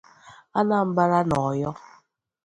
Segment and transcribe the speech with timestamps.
[0.59, 1.71] Anambra na Oyo